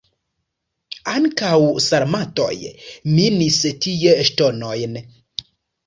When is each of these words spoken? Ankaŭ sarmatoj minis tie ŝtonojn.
Ankaŭ 1.11 1.51
sarmatoj 1.89 2.51
minis 3.21 3.63
tie 3.87 4.19
ŝtonojn. 4.31 5.03